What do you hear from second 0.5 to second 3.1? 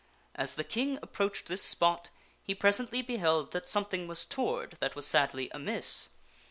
the King approached this spot, he presently